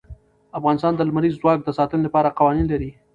افغانستان 0.59 0.93
د 0.95 1.01
لمریز 1.09 1.35
ځواک 1.41 1.59
د 1.63 1.69
ساتنې 1.77 2.01
لپاره 2.07 2.35
قوانین 2.39 2.65
لري. 2.71 2.91